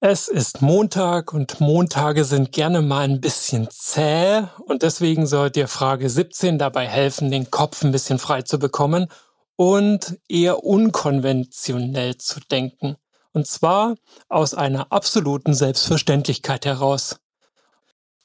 [0.00, 5.68] Es ist Montag und Montage sind gerne mal ein bisschen zäh und deswegen soll dir
[5.68, 9.08] Frage 17 dabei helfen, den Kopf ein bisschen frei zu bekommen
[9.56, 12.96] und eher unkonventionell zu denken.
[13.32, 13.94] Und zwar
[14.28, 17.16] aus einer absoluten Selbstverständlichkeit heraus.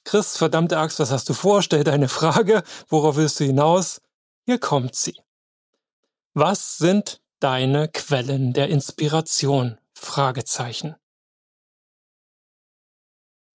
[0.04, 1.62] Chris, verdammte Axt, was hast du vor?
[1.62, 2.64] Stell deine Frage.
[2.90, 4.02] Worauf willst du hinaus?
[4.46, 5.16] Hier kommt sie.
[6.34, 9.78] Was sind deine Quellen der Inspiration?
[9.94, 10.96] Fragezeichen.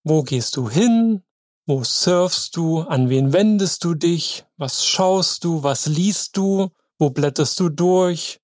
[0.09, 1.25] Wo gehst du hin?
[1.67, 2.83] Wo surfst du?
[2.83, 4.47] An wen wendest du dich?
[4.57, 5.65] Was schaust du?
[5.65, 6.71] Was liest du?
[6.97, 8.41] Wo blätterst du durch?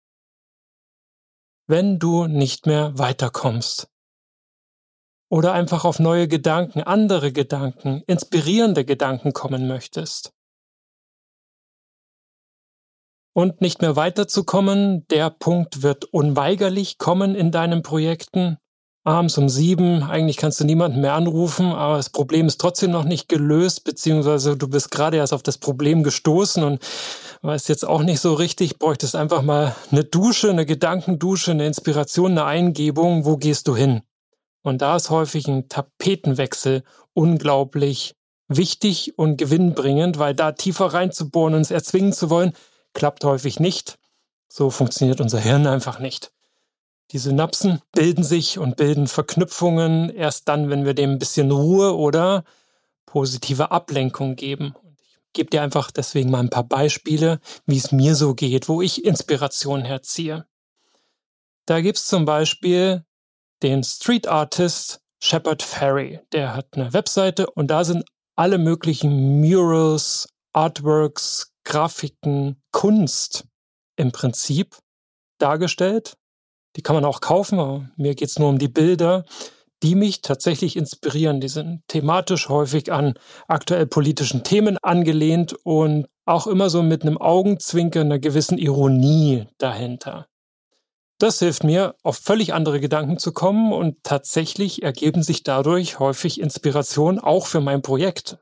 [1.69, 3.89] Wenn du nicht mehr weiterkommst.
[5.31, 10.35] Oder einfach auf neue Gedanken, andere Gedanken, inspirierende Gedanken kommen möchtest.
[13.35, 18.59] Und nicht mehr weiterzukommen, der Punkt wird unweigerlich kommen in deinen Projekten
[19.05, 23.05] abends um sieben, eigentlich kannst du niemanden mehr anrufen, aber das Problem ist trotzdem noch
[23.05, 26.81] nicht gelöst, beziehungsweise du bist gerade erst auf das Problem gestoßen und
[27.43, 32.33] weißt jetzt auch nicht so richtig, bräuchtest einfach mal eine Dusche, eine Gedankendusche, eine Inspiration,
[32.33, 34.03] eine Eingebung, wo gehst du hin?
[34.63, 38.15] Und da ist häufig ein Tapetenwechsel unglaublich
[38.49, 42.53] wichtig und gewinnbringend, weil da tiefer reinzubohren und es erzwingen zu wollen,
[42.93, 43.99] klappt häufig nicht.
[44.49, 46.32] So funktioniert unser Hirn einfach nicht.
[47.13, 51.95] Die Synapsen bilden sich und bilden Verknüpfungen erst dann, wenn wir dem ein bisschen Ruhe
[51.95, 52.43] oder
[53.05, 54.75] positive Ablenkung geben.
[54.97, 58.81] ich gebe dir einfach deswegen mal ein paar Beispiele, wie es mir so geht, wo
[58.81, 60.47] ich Inspiration herziehe.
[61.67, 63.05] Da gibt es zum Beispiel
[63.63, 66.21] den Street Artist Shepard Ferry.
[66.33, 68.05] Der hat eine Webseite und da sind
[68.37, 73.45] alle möglichen Murals, Artworks, Grafiken, Kunst
[73.97, 74.79] im Prinzip
[75.37, 76.17] dargestellt
[76.77, 79.25] die kann man auch kaufen, aber mir geht's nur um die Bilder,
[79.83, 81.41] die mich tatsächlich inspirieren.
[81.41, 83.15] Die sind thematisch häufig an
[83.49, 90.27] aktuell politischen Themen angelehnt und auch immer so mit einem Augenzwinkern, einer gewissen Ironie dahinter.
[91.19, 96.41] Das hilft mir, auf völlig andere Gedanken zu kommen und tatsächlich ergeben sich dadurch häufig
[96.41, 98.39] Inspirationen auch für mein Projekt.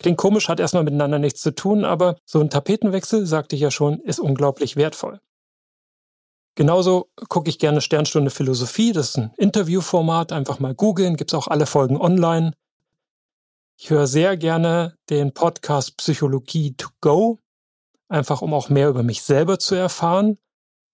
[0.00, 3.70] Klingt komisch, hat erstmal miteinander nichts zu tun, aber so ein Tapetenwechsel, sagte ich ja
[3.70, 5.20] schon, ist unglaublich wertvoll.
[6.58, 8.90] Genauso gucke ich gerne Sternstunde Philosophie.
[8.90, 10.32] Das ist ein Interviewformat.
[10.32, 11.16] Einfach mal googeln.
[11.16, 12.50] Gibt es auch alle Folgen online.
[13.76, 17.38] Ich höre sehr gerne den Podcast Psychologie to go.
[18.08, 20.36] Einfach um auch mehr über mich selber zu erfahren.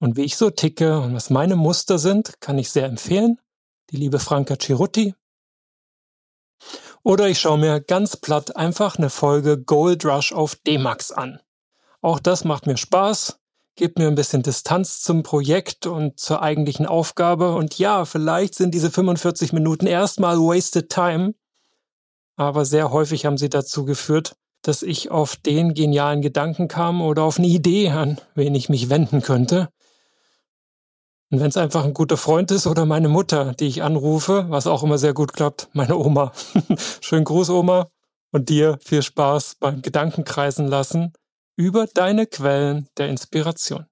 [0.00, 3.40] Und wie ich so ticke und was meine Muster sind, kann ich sehr empfehlen.
[3.88, 5.14] Die liebe Franka Cirutti.
[7.02, 11.40] Oder ich schaue mir ganz platt einfach eine Folge Gold Rush auf D-Max an.
[12.02, 13.38] Auch das macht mir Spaß
[13.76, 17.54] gibt mir ein bisschen Distanz zum Projekt und zur eigentlichen Aufgabe.
[17.54, 21.34] Und ja, vielleicht sind diese 45 Minuten erstmal wasted time,
[22.36, 27.22] aber sehr häufig haben sie dazu geführt, dass ich auf den genialen Gedanken kam oder
[27.22, 29.68] auf eine Idee, an wen ich mich wenden könnte.
[31.30, 34.66] Und wenn es einfach ein guter Freund ist oder meine Mutter, die ich anrufe, was
[34.66, 36.32] auch immer sehr gut klappt, meine Oma.
[37.00, 37.88] Schönen Gruß, Oma.
[38.30, 41.12] Und dir viel Spaß beim Gedankenkreisen lassen
[41.56, 43.86] über deine Quellen der Inspiration.